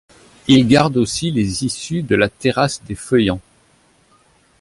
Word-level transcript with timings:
Ils 0.47 0.67
gardent 0.67 0.97
aussi 0.97 1.29
les 1.29 1.63
issues 1.63 2.01
de 2.01 2.15
la 2.15 2.27
Terrasse 2.27 2.81
des 2.83 2.95
Feuillants. 2.95 3.39